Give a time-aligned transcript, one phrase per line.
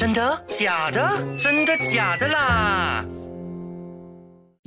[0.00, 0.42] 真的？
[0.46, 1.10] 假的？
[1.38, 3.04] 真的假的啦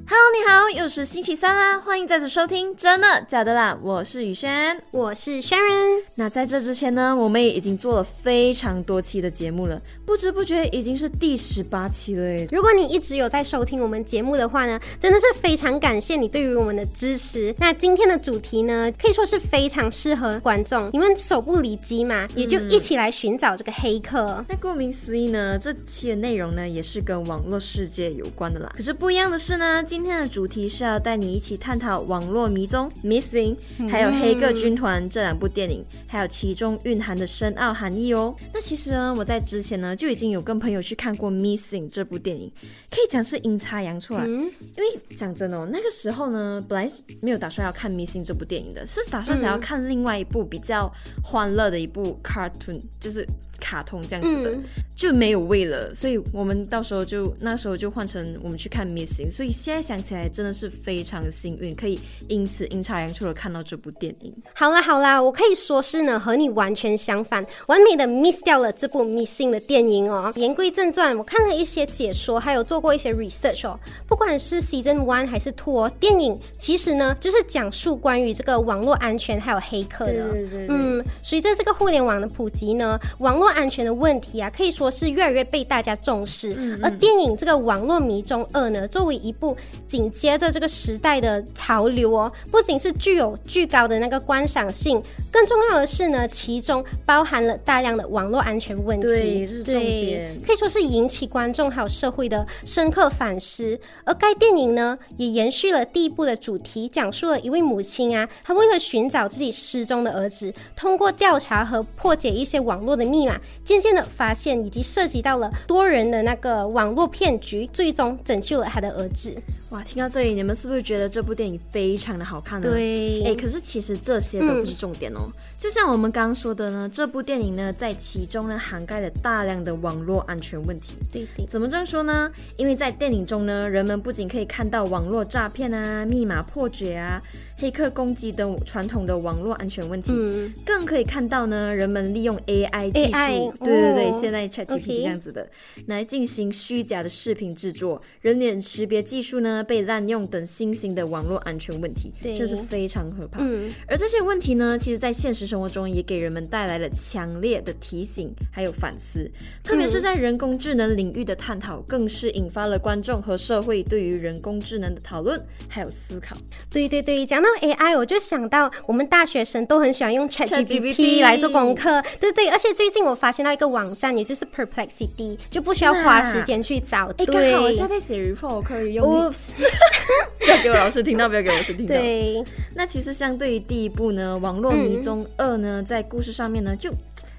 [0.05, 6.03] ？Hello，你好，又是星期三啦，欢迎再次收听真的假的啦，我是雨轩，我是 Sharon。
[6.15, 12.47] 那在这之前呢，我们也已经做了非常多期的节目了，不知不觉已经是第十八期了诶。
[12.51, 17.55] 如果你一直有在收听我们节目的话呢，真的是非常感谢你对于我们的支持。
[17.57, 24.43] 那今天的主题呢，可以说是非常适合观众，你们手不离机嘛，也就一起来寻找这个黑客。
[24.49, 28.69] 那顾名思义呢，这期的内容呢，也是跟网络世界有关的啦。
[28.75, 33.55] 可是不一样的是呢，今天的主题是要带你一起探讨网络迷踪 （Missing）
[33.87, 38.35] 还有《黑客军团》这两部电影，还有其中蕴含的深奥含义哦。
[38.51, 42.51] 那其实呢，我在之前呢就已经有跟朋友去看过《Missing》这部电影，
[42.89, 44.25] 可以讲是阴差阳错啊。
[44.25, 46.91] 因为讲真的哦，那个时候呢，本来
[47.21, 50.91] 没有打算要看《Missing》这部电影的，是打算想要看另外一部比较
[51.23, 53.23] 欢乐的一部 cartoon，就是
[53.63, 54.59] 卡通这样子的，
[54.93, 61.97] 就没有味了，所以我们到时候就那时候就换成我们去看《Missing》，所以现在想起来真的是非常幸运，可以
[62.27, 64.33] 因此阴差阳错的看到这部电影。
[64.53, 70.33] 好啦好啦，我可以说是呢和你完全相反，完美的 miss 掉了这部 missing 的电影哦。
[70.35, 73.79] 言归正传，我看了一些解说，还有做过一些 research 哦。
[74.07, 80.31] 不管是 season one 还是 two 哦，电影其实呢就是讲述关于这个网络安全还有黑客的。
[80.31, 86.55] 对对对嗯，随着这个互联网的普及呢，网络安全的问题啊，可以说是越来越被大家重视。
[86.81, 89.55] 而电影这个《网络迷踪二》呢，作为一部
[89.87, 99.07] 紧接着这个时代的潮流哦，不仅是具有巨高的那个观赏性，更重要的是呢，其中包含了大量的网络安全问题。
[99.07, 103.79] 对是重点可以说是引起观众还有社会的深刻反思。
[104.03, 113.32] 而该电影呢，也延续了第一部的主题，讲述了一位母亲啊，她为了寻找自己失踪的儿子，通过调查和破解一些网络的密码，
[113.63, 119.35] 渐渐的发现以及涉及到了多人的那个网络骗局，最终拯救了他的儿子。
[119.69, 122.69] 哇，听到这里，你们是不是觉得这部电影非常的好看呢？
[122.69, 125.29] 对哎，可是其实这些都不是重点哦。
[125.63, 130.95] 就像我们刚刚说的呢，这部电影呢，在其中呢涵盖了大量的网络安全问题。
[131.09, 132.29] 对对，怎么这样说呢？
[132.57, 137.21] 因为在电影中呢，人们不仅可以看到网络诈骗啊、密码破解啊、
[137.57, 140.53] 黑客攻击等传统的网络安全问题，嗯。
[140.65, 143.11] 更可以看到呢，人们利用 AI 技术。
[143.13, 145.49] AI 对对对，哦现在 ChatGPT 这样子的，
[145.87, 152.35] 来进行虚假的视频制作，人脸识别技术呢被滥用等新型的网络安全问题，对。
[152.35, 153.39] 这是非常可怕。
[153.41, 159.29] 嗯，而这些问题呢，其实在现实生活中也给人们带来了强烈的提醒，还有反思。
[159.63, 166.35] 特别是在人工智能领域的探讨，更是引发了观众和社会对于人工智能的讨论还有思考。
[166.71, 177.13] 对对对，讲到 AI，我就想到我们大学生都很喜欢用 ChatGPT 来做功课，对对，而且最近我发现到一个网站，也就是 Perplexity，就不需要花时间去找。
[177.19, 179.05] 哎，刚对好我现在写 report，我可以用。
[179.05, 179.49] ，Oops，
[180.41, 181.93] 不要给我老师听到，不要给我老师听到。
[181.95, 182.43] 对，
[182.73, 186.91] 那其实相对于第一部呢，《网络迷踪二》呢，在故事上面呢，就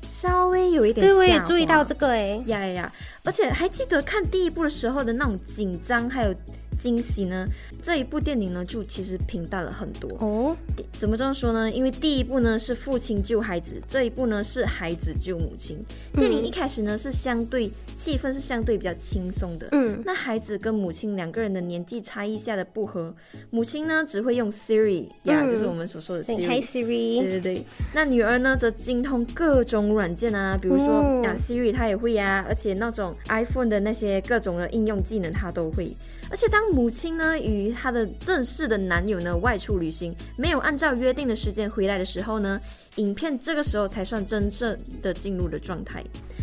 [0.07, 2.93] 稍微有一点对，我也注意到这个哎，呀呀呀！
[3.25, 6.35] 而且还记得看第一部的时候的那种紧张还有
[6.79, 7.47] 惊喜呢，
[7.83, 10.11] 这一部电影呢就其实平淡了很多。
[10.19, 10.57] 哦，
[10.93, 11.71] 怎么这样说呢？
[11.71, 15.79] 因为第一部呢是父亲救孩子，这一部呢是孩子救母亲。
[16.15, 19.69] 电影一开始呢是相对气氛是相对比较轻松的。
[19.73, 23.15] 嗯，那孩子跟母亲两个人的年纪差异下的不合，
[23.51, 26.47] 母亲呢只会用 Siri 呀，嗯就是我们所说的 Siri。
[26.47, 27.65] 对 Siri，对对，
[27.95, 35.95] 那女儿呢则精通各种软件啊，比如说哦啊 Siri 她也会呀、而且那种 iPhone 的那些各种的应用技能她都会。
[36.35, 42.61] 而且当母亲呢与她的正式的男友呢外出旅行，没有按照约定的时间回来的时候呢，
[42.97, 46.03] 影片这个时候才算真正的进入了状态。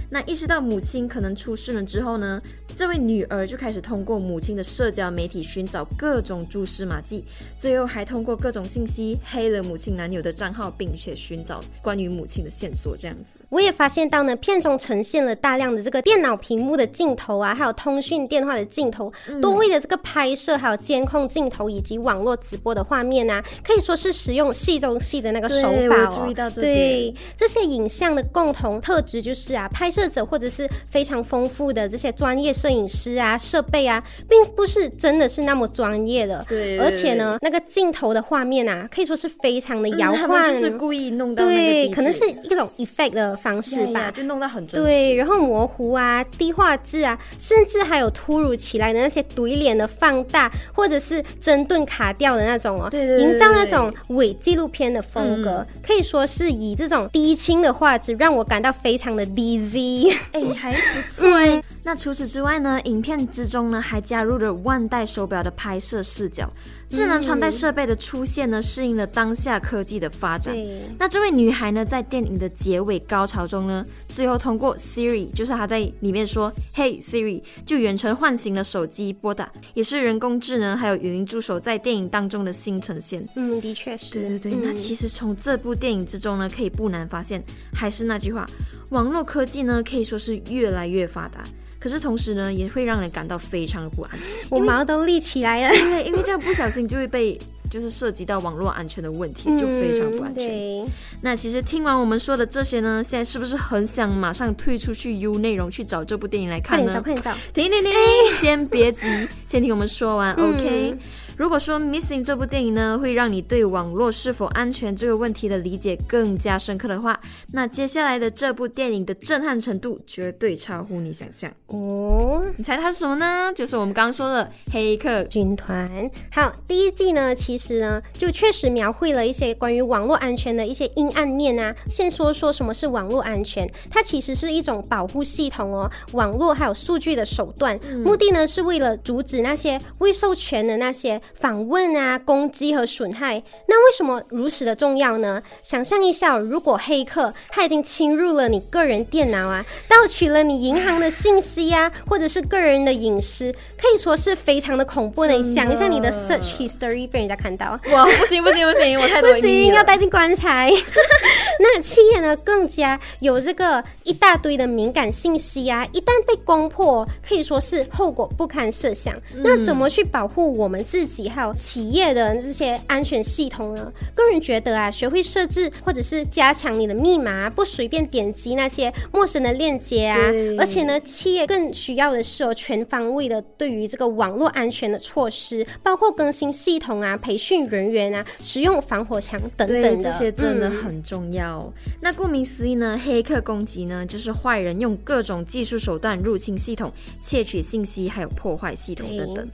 [0.10, 2.38] 那意识到母亲可能出事了之后呢，
[2.76, 7.24] 这位女儿就开始通过母亲的社交媒体寻找各种蛛丝马迹，
[7.58, 13.40] 最后还通过各种信息黑了母亲男友的账号，并且寻找关于母亲的线索，这样子。
[13.48, 26.34] 我也发现到呢，片中呈现了大量的这个电脑屏幕的镜头啊，还有通讯电话的镜头，多位的这个拍摄，还有监控镜头以及网络直播的画面啊，可以说是使用戏中戏的那个手法哦。
[26.50, 36.46] 对这点对这些影像的共同特质就是啊，拍摄者或者是非常丰富的这些专业摄影师啊、设备啊，并不是真的是那么专业的。
[36.48, 40.30] 对而且呢，那个镜头的画面啊，可以说是非常的摇晃。
[40.30, 44.10] 们就是故意弄到对，可能是一种 effect 的方式吧。
[44.12, 44.82] 就弄到很真。
[44.82, 60.12] 对，然后模糊啊、低画质啊，甚至还有突如其来的那些怼脸的放大，或者是针顿卡掉的那种哦，对对对营造那种伪纪录片的风格，可以说是以这种低清的画质让我感到非常的 dizzy。
[60.32, 61.62] 哎， 还不错哎。
[61.84, 62.80] 那除此之外呢？
[62.86, 66.50] 影片之中呢，还加入了万代手表的拍摄视角。
[66.90, 70.54] 智能穿戴设备的出现呢，适应了当下科技的发展。
[71.00, 83.26] 那这位女孩呢，在电影的结尾高潮中呢，最后通过 Siri，就是她在里面说 “Hey Siri”，就远程唤醒了手机拨打，也是人工智能还有语音助手在电影当中的新呈现。
[83.36, 84.12] 嗯，的确是。
[84.12, 84.56] 对对对。
[84.62, 88.48] 那其实从这部电影之中呢，可以不难发现，还是那句话，
[88.92, 91.44] 网络科技呢，可以说是越来越发达。
[91.80, 94.20] 可是同时呢，也会让人感到非常的不安。
[94.50, 97.36] 我毛都立起来了，因为因为这样不小心就会被
[97.72, 100.86] 就是涉及到网络安全的问题，就非常不安全。
[101.22, 106.86] 那其实听完我们说的这些呢，现在是不是很想马上退出去 U 内容去找这部电影来看呢？
[106.86, 107.52] 快点找，快点找！
[107.54, 109.08] 停停停停，先别急，
[109.48, 110.98] 先听我们说完，OK。
[111.38, 117.20] 如果说《Missing》这部电影呢，会让你对网络是否安全这个问题的理解更加深刻的话，
[117.54, 122.46] 那接下来的这部电影的震撼程度绝对超乎你想象哦！
[122.58, 123.52] 你猜它是什么呢？
[123.56, 125.90] 就是我们刚刚说的《黑客军团》。
[126.32, 131.76] 好，第一季呢，其实呢，就确实描绘了一些关于网络安全的一些阴暗面啊。
[131.90, 141.22] 先说说什么是网络安全，它其实是一种保护系统哦，网络还有数据的手段，目的呢是为了阻止那些未授权的那些。
[141.36, 145.42] 访问啊，攻击和损害，那为什么如此的重要呢？
[145.64, 155.34] 想象一下，如果黑客他已经侵入了你个人电脑啊，盗取了你银行的信息啊，或者是个人的隐私，可以说是非常的恐怖的。
[155.34, 160.72] 你想一下，你的 search history 被人家看到，哇，不行不行不行，我太多不行，要带进棺材。
[161.60, 169.16] 那企业呢，更加有这个一大堆的敏感信息啊，一旦被攻破，可以说是后果不堪设想。
[169.38, 171.30] 那怎么去保护我们自己？
[171.30, 173.92] 还有企业的这些安全系统呢？
[174.16, 180.18] 个人觉得啊，学会设置或者是加强你的密码，不随便点击那些陌生的链接啊。
[180.58, 189.98] 而且呢，企业更需要的是有全方位的对于这个网络安全的措施，包括更新系统啊、培训人员啊、使用防火墙等等的。
[189.98, 191.74] 这些真的很重要。
[192.02, 199.48] 那顾名思义呢，黑客攻击呢，就是坏人用各种技术手段入侵系统、窃取信息，还有破坏系统等等。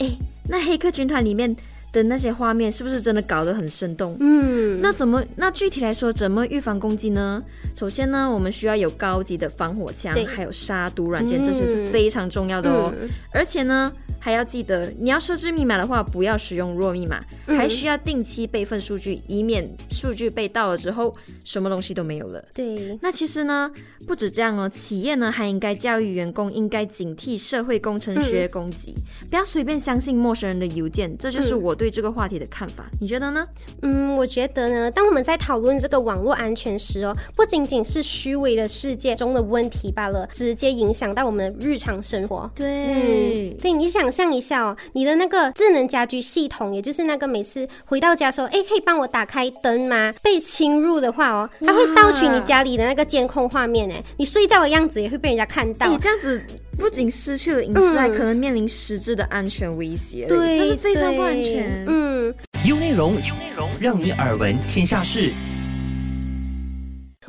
[0.00, 0.10] 哎，
[0.48, 1.54] 那黑客军团里面
[1.92, 4.16] 的那些画面是不是真的搞得很生动？
[4.20, 5.24] 嗯，那怎么？
[5.36, 7.42] 那具体来说，怎么预防攻击呢？
[7.74, 12.92] 首先呢，我们需要有高级的防火墙，还有杀毒软件，这些是非常重要的哦。
[13.32, 13.90] 而且呢。
[14.24, 21.12] 还要记得，你要设置密码的话，不要使用弱密码，还需要定期备份数据，以免数据被盗了之后，
[21.44, 22.44] 什么东西都没有了。
[22.54, 23.68] 对，那其实呢，
[24.06, 28.94] 不止这样哦，企业呢还应该教育员工，应该警惕社会工程学攻击，
[29.28, 31.18] 不要随便相信陌生人的邮件。
[31.18, 33.44] 这就是我对这个话题的看法，你觉得呢？
[33.82, 42.48] 嗯，我觉得呢，当我们在讨论这个网络安全时哦，不仅仅是虚伪的世界中的问题罢了，直接影响到我们的日常生活。
[42.54, 44.11] 对，对，你想。
[44.12, 50.12] 想一下哦，你的那个智能家居系统，也就是那个每次回到家说，哎，可以帮我打开灯吗？
[50.22, 55.88] 被侵入的话哦，它会盗取你家里的那个监控画面，哎，你睡觉的样子也会被人家看到。
[55.88, 56.40] 你这样子
[56.78, 60.26] 不仅失去了隐私，还可能面临实质的安全威胁。
[60.26, 61.84] 对，这是非常不安全。
[61.86, 62.34] 嗯
[62.66, 65.32] ，U 内容，U 内容，让你耳闻天下事。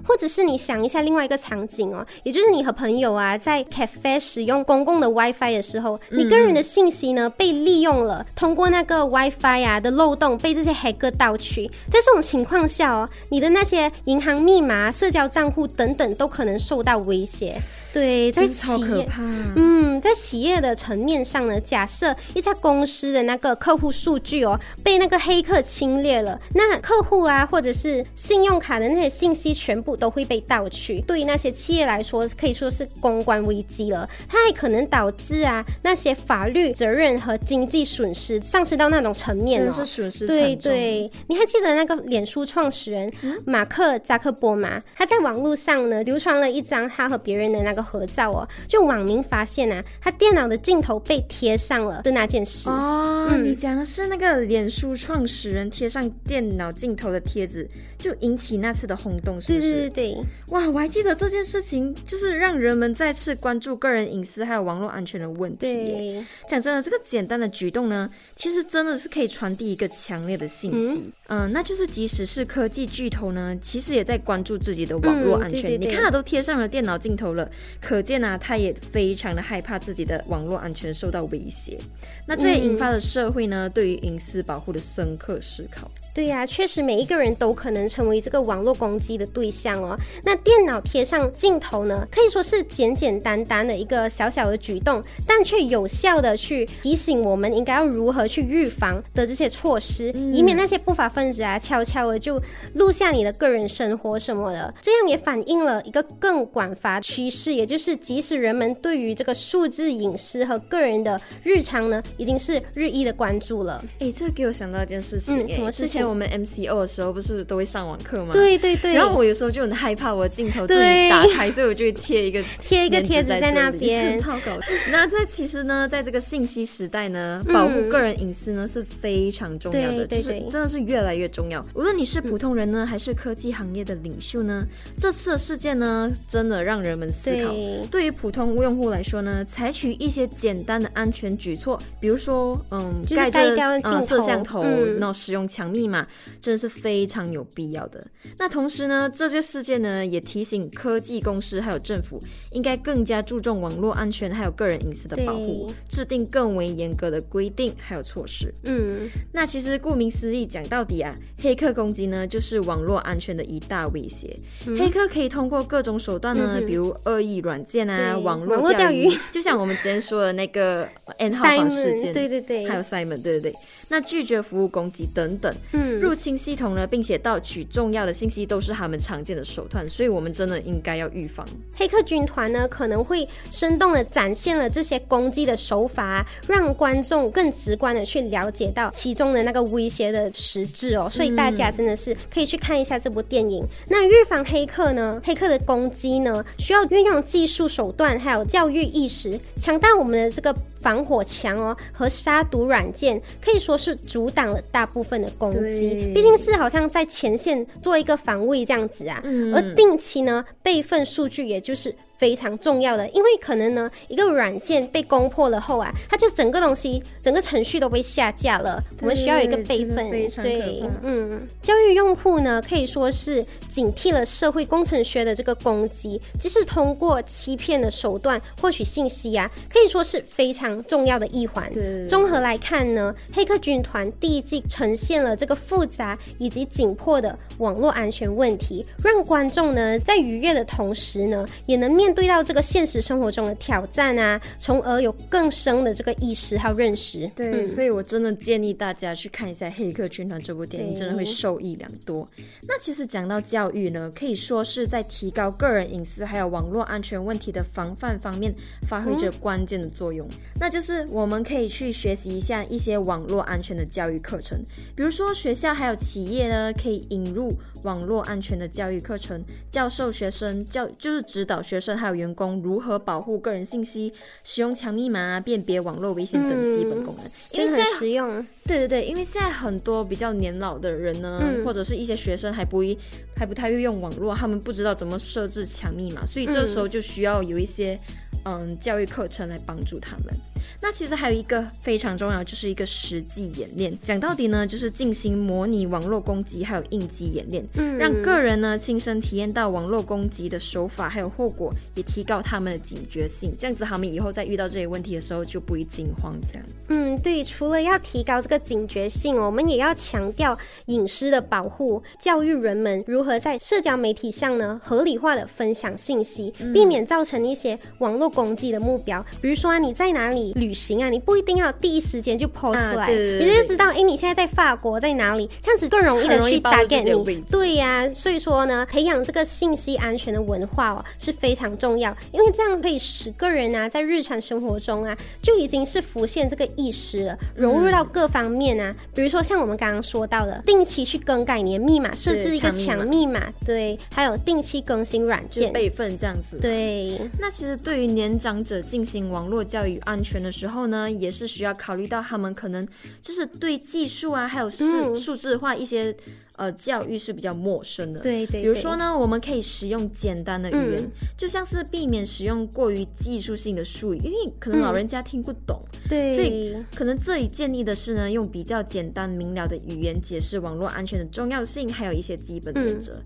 [0.05, 17.55] 或者是你想一下另外一个场景哦，也就是你和朋友啊在 cafe 使用公共的 WiFi 的时候，你个人的信息呢被利用了，通过那个 WiFi 啊的漏洞被这些黑客盗取，在这种情况下哦，你的那些银行密码、社交账户等等都可能受到威胁。
[17.93, 19.07] 对，在企业，
[19.55, 30.99] 嗯，在企业的层面上呢，假设一家公司的那个客户数据哦被那个黑客侵略了，那客户啊或者是信用卡的那些信息全部都会被盗取。
[31.01, 34.09] 对于那些企业来说，可以说是公关危机了。
[34.27, 43.07] 它还可能导致啊那些法律责任和经济损失上升到那种层面了，是损失对对，你还记得那个脸书创始人
[43.45, 44.81] 马克扎克伯吗？
[44.95, 47.82] 他在网络上呢流传了一张他和别人的那个。
[47.83, 53.35] 合照哦，就网民发现啊，他电脑的镜头被贴上了的那件事哦。
[53.43, 59.89] 你讲的是那个脸书创始人贴上电脑镜头的贴子，就引起那次的轰动，是不是？
[59.89, 65.57] 对对对，哇，我还记得这件事情，就是让人们再次关注个人隐私还有网络安全的问题。
[65.59, 75.79] 对，讲真的，这个简单的举动呢，其实真的是可以传递一个强烈的信息，嗯，那就是即使是科技巨头呢，其实也在关注自己的网络安全。
[75.79, 77.49] 你看，他都贴上了电脑镜头了。
[77.81, 81.77] 可见啊，他也非常的害怕自己的网络安全受到威胁，
[82.25, 85.89] 那这也引发了社会呢对于隐私保护的深刻思考。
[86.13, 89.97] 对呀、确实每一个人都可能成为这个网络攻击的对象哦。
[90.23, 102.39] 那电脑贴上镜头呢，可以说是简简单单的一个小小的举动，但却有效的去提醒我们应该要如何去预防的这些措施，以免那些不法分子啊悄悄的就
[102.75, 104.73] 录下你的个人生活什么的。
[104.81, 113.83] 这样也反映了一个更广发趋势，也就是即使人们对于这个数字隐私和个人的日常呢，已经是日益的关注了。
[113.99, 118.33] 哎，这给我想到一件事情、嗯什么事情之前我们 MCO 的时候不是都会上网课吗？。
[118.33, 124.67] 对对对，然后我有时候就很害怕我的镜头自己打开，所以我就会贴一个 贴一个贴纸在那边超搞笑。
[124.91, 131.65] 那这其实呢，在这个信息时代呢，保护个人隐私呢是非常重要的，就是真的是越来越重要。
[131.73, 134.65] 无论你是普通人呢，还是科技行业的领袖呢，
[134.97, 137.51] 这次的事件呢，真的让人们思考。
[137.89, 143.55] 对对于普通用户来说呢，采取一些简单的安全举措，比如说，嗯，盖着
[144.01, 145.92] 摄像头，嗯然后使用强密码，
[146.41, 148.05] 真的是非常有必要的。
[148.37, 152.19] 那同时呢，这些事件呢，也提醒科技公司还有政府，
[152.51, 158.53] 应该更加注重网络安全还有个人隐私的保护，制定更为严格的规定还有措施。
[158.63, 164.39] 嗯，那其实顾名思义，讲到底啊，黑客攻击呢，就是网络安全的一大威胁。
[164.77, 169.09] 黑客可以通过各种手段呢，比如恶意软件啊、网网络钓钓鱼。
[169.31, 173.53] 就像我们之前说的那个 N 号房事件，对对对，还有 Simon，对对对，
[173.93, 181.45] 那拒绝服务攻击等等，嗯入侵系统呢，并且盗取重要的信息，都是他们常见的手段，所以我们真的应该要预防。
[181.75, 191.07] 黑客军团呢可能会生动的展现了这些攻击的手法啊、让观众更直观的去了解到其中的那个威胁的实质哦。
[191.11, 193.63] 所以大家真的是可以去看一下这部电影。
[193.87, 206.13] 那预防黑客呢，黑客的攻击呢，需要运用技术手段，还有教育意识，强大我们的这个防火墙哦和杀毒软件，可以说是阻挡了大部分的攻击。
[206.13, 209.19] 毕竟是好像在前线做一个防卫这样子啊。
[209.25, 231.69] 嗯而定期呢备份数据，也就是非常重要的，因为可能呢一个软件被攻破了后啊，它就整个东西整个程序都被下架了，我们需要有一个备份对，嗯，教育用户呢可以说是警惕了社会工程学的这个攻击，即使通过欺骗的手段获取信息啊，可以说是非常重要的一环。
[232.07, 247.29] 综合来看呢，《黑客军团》第一季呈现了这个复杂以及紧迫的网络安全问题，让观众呢在愉悦的同时呢，也能面对到这个现实生活中的挑战啊，从而有更深的这个意识还有认识。
[247.35, 252.27] 对，嗯所以我真的建议大家去看一下《黑客军团》这部电影，真的会受益良多。
[252.67, 258.53] 那其实讲到教育呢，可以说是在提高个人隐私还有网络安全问题的防范方面
[258.87, 260.27] 发挥着关键的作用。
[260.59, 264.57] 那就是我们可以去学习一下一些网络安全的教育课程，
[264.95, 267.53] 比如说学校还有企业呢，可以引入
[267.83, 274.11] 网络安全的教育课程，教授学生教就是指导学生还有员工如何保护个人信息，
[274.43, 277.25] 使用强密码啊、辨别网络危险等基本功能。
[277.51, 278.45] 因为很实用。
[278.65, 282.97] 对对对，因为现在很多比较年老的人呢，嗯或者是一些学生还不一
[283.35, 287.97] 还不太会用网络，他们不知道怎么设置强密码，所以这时候就需要有一些
[288.43, 290.33] 嗯教育课程来帮助他们。
[290.81, 293.97] 那其实还有一个非常重要，就是一个实际演练。
[294.01, 303.53] 讲到底呢，就是进行模拟网络攻击还有应急演练，嗯让个人呢亲身体验到网络攻击的手法还有后果，也提高他们的警觉性。
[303.57, 306.33] 这样子，他们以后在遇到这些问题的时候就不会惊慌。
[306.51, 306.65] 这样。
[306.89, 319.25] 嗯，对，除了要提高这个警觉性哦，我们也要强调隐私的保护，教育人们如何在社交媒体上呢合理化的分享信息，避免造成一些网络攻击的目标。
[319.41, 327.43] 比如说啊，你在哪里旅行啊，你不一定要第一时间就 post 啊出来，对对对你就知道，哎，你现在在法国在哪里，这样子更容易的去打给你。
[327.49, 346.57] 对呀、所以说呢，培养这个信息安全的文化哦是非常重要，因为这样可以使个人啊在日常生活中啊就已经是浮现这个意识了，融入到各方面啊，比如说像我们刚刚说到的，定期去更改你的密码，设置一个强强密码，对，还有定期更新软件，备份这样子。。
[346.61, 352.85] 对，那其实对于年长者进行网络教育安全的时候呢，也是需要考虑到他们可能
[353.21, 355.15] 就是对技术啊，还有数、嗯。
[355.15, 356.13] 数字化一些
[356.63, 358.19] 呃教育是比较陌生的。
[358.21, 365.81] 对对，对比如说，呢，我们可以使用简单的语言，嗯就像是避免使用过于技术性的术语，因为可能老人家听不懂。
[366.09, 373.19] 对，所以可能这里建议的是呢，用比较简单明了的语言解释网络安全的重要性，还有一些基本原则。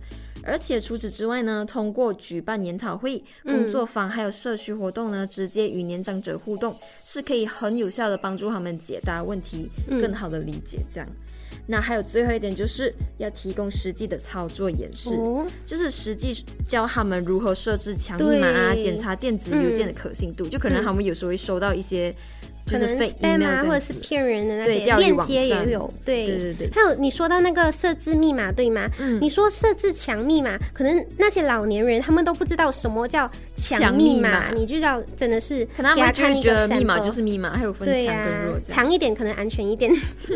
[0.44, 9.68] 而且除此之外呢，通过举办研讨会、工作坊还有社区活动呢，直接与年长者互动，是可以很有效的帮助他们解答问题，
[10.00, 11.10] 更好的理解这样。
[11.68, 16.34] 那还有最后一点就是要提供实际的操作演示，哦，就是实际
[16.66, 18.82] 教他们如何设置强密码啊，对。
[18.82, 20.48] 检查电子邮件的可信度。
[20.48, 22.10] 就可能他们有时候会收到一些
[22.66, 23.94] 就是可能 fake spam 啊，或者是。
[23.94, 26.28] 骗人的那些链接也有，对。
[26.28, 26.70] 对对对。
[26.72, 28.90] 还有你说到那个设置密码对吗？
[29.00, 29.20] 嗯。
[29.22, 38.86] 你说设置强密码，可能那些老年人他们都不知道什么叫强强密码，你就要真的是可能他给们就觉看一个得密码就是密码，还有分强跟弱这样。
[38.86, 39.92] 强一点可能安全一点。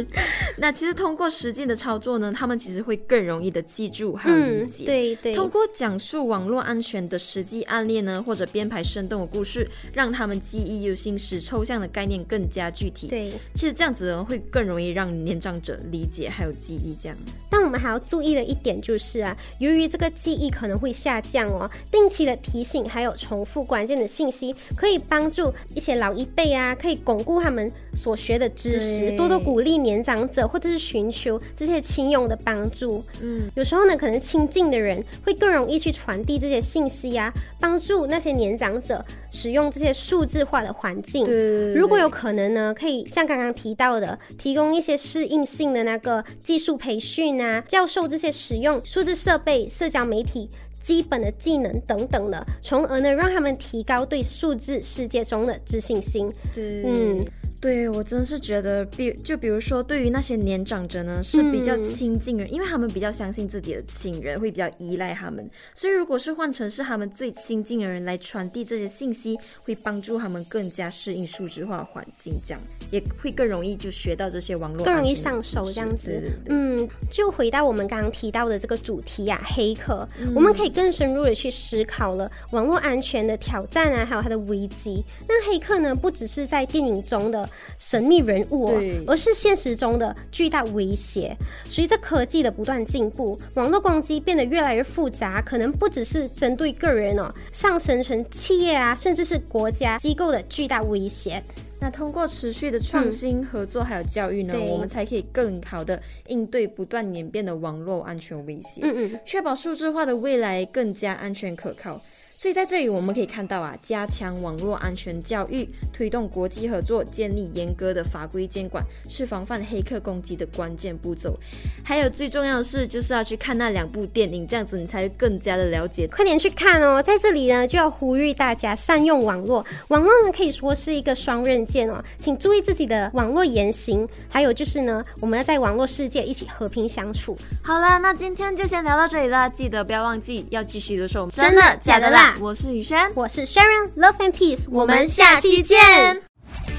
[0.57, 4.85] 那其实通过实际的操作呢，他们其实会更容易的记住还有理嗯，解。
[4.85, 13.31] 对对，通过讲述网络安全的实际案例呢，或者编排生动的故事，让他们记忆犹新，使抽象的概念更加具体。，对。
[13.53, 16.95] 其实这样子呢，会更容易让年长者理解还有记忆。
[17.01, 17.17] 这样，
[17.49, 33.03] 但我们还要注意的一点就是啊，由于这个记忆可能会下降哦，定期的提醒还有重复关键的信息，可以帮助一些老一辈啊，可以巩固他们所学的知识，多多鼓励年长者或者是寻求这些亲友的帮助。
[33.21, 41.25] 嗯，有时候呢，可能亲近的人会更容易去传递这些信息啊，帮助那些年长者使用这些数字化的环境。
[41.25, 50.49] 对如果有可能呢，可以像刚刚提到的，提供一些适应性的那个技术培训啊，教授这些使用数字设备、社交媒体。
[50.81, 56.31] 基本的技能等等的，从而呢让他们提高对数字世界中的自信心。
[56.53, 57.25] 对，嗯，
[57.61, 65.47] 对我真的是觉得比，就比如说对于那些年长者呢，是比较嗯亲近人，因为他们比较相信自己的亲人，会比较依赖他们。
[65.75, 85.05] 所以如果是换成是他们最亲近的人来传递这些信息，会帮助他们更加适应数字化环境，这样也会更容易就学到这些网络更容易上手这样子对对对嗯，就回到我们刚刚提到的这个主题呀、黑客，嗯我们可以更深入的去思考了网络安全的挑战啊，还有它的危机。
[85.27, 91.35] 那黑客呢，不只是在电影中的神秘人物哦，而是现实中的巨大威胁。
[91.67, 101.41] 随着科技的不断进步，网络攻击变得越来越复杂，可能不只是针对个人哦，上升成企业啊，甚至是国家机构的巨大威胁。
[101.83, 108.81] 那通过持续的创新、合作还有教育呢，对我们才可以更好的应对不断演变的网络安全威胁。
[108.83, 111.99] 嗯嗯，确保数字化的未来更加安全可靠。
[112.41, 121.39] 所以在这里我们可以看到啊，加强网络安全教育，推动国际合作，建立严格的法规监管，是防范黑客攻击的关键步骤。
[121.83, 126.07] 还有最重要的是，就是要去看那两部电影，这样子你才会更加的了解。
[126.07, 126.99] 快点去看哦！
[126.99, 129.63] 在这里呢，就要呼吁大家善用网络。
[129.89, 134.09] 网络呢，可以说是一个双刃剑哦，请注意自己的网络言行。
[134.27, 137.37] 还有就是呢，我们要在网络世界一起和平相处。
[137.63, 141.27] 好了，那今天就先聊到这里了，记得不要忘记要继续留守。
[141.27, 145.77] 真的假的啦我是雨轩，我是 Sharon Love and Peace，我们下期见。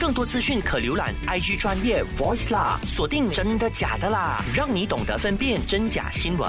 [0.00, 6.48] 更多资讯可浏览 IG 专业 Voice 啦，锁定真的假的啦，让你懂得分辨真假新闻。